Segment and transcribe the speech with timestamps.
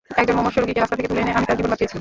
[0.19, 1.89] একজন মুমূর্ষু রোগীকে রাস্তা থেকে তুলে এনে আমি তার জীবন বাঁচিয়েছিলাম।